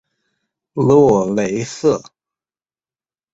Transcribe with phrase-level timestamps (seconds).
[0.73, 2.01] 洛雷塞。